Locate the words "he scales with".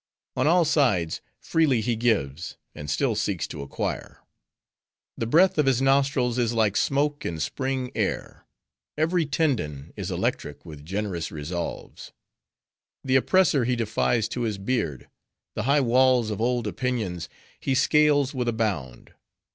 17.59-18.47